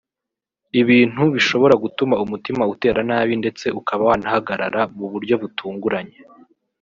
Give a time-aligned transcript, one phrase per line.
[0.81, 6.17] ibintu bishobora gutuma umutima utera nabi ndetse ukaba wanahagarara mu buryo butunguranye